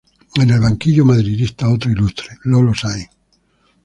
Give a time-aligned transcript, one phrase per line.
[0.41, 3.07] En el banquillo madridista otro ilustre: Lolo Sáinz.